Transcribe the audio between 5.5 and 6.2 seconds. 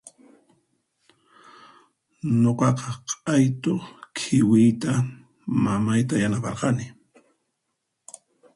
mamayta